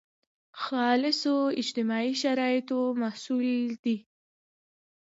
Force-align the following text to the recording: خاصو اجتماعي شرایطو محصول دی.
خاصو 0.61 1.35
اجتماعي 1.61 2.11
شرایطو 2.21 2.79
محصول 3.01 3.47
دی. 3.83 3.97